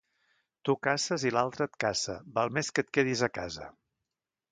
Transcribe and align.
Tu 0.67 0.73
caces 0.85 1.25
i 1.29 1.31
altre 1.41 1.67
et 1.69 1.77
caça; 1.85 2.15
val 2.39 2.53
més 2.59 2.73
que 2.77 2.85
et 2.87 2.89
quedis 2.99 3.23
a 3.29 3.33
casa. 3.37 3.69